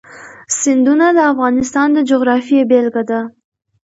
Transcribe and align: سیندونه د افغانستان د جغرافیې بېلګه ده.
سیندونه 0.59 1.07
د 1.17 1.19
افغانستان 1.31 1.87
د 1.93 1.99
جغرافیې 2.09 2.61
بېلګه 2.69 3.03
ده. 3.09 3.21